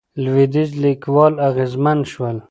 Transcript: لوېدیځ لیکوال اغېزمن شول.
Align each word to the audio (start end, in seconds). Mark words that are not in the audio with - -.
لوېدیځ 0.23 0.69
لیکوال 0.83 1.33
اغېزمن 1.47 1.99
شول. 2.11 2.37